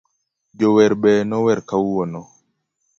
Jower 0.57 0.91
be 1.01 1.11
nower 1.29 1.59
kawuono,. 1.69 2.21